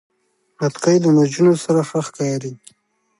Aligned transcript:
نتکۍ 0.59 0.97
له 1.03 1.09
نجونو 1.17 1.53
سره 1.63 1.81
ښه 1.89 1.99
ښکاری. 2.07 2.51